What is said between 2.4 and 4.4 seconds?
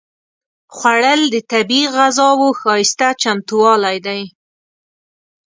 ښايسته چمتووالی دی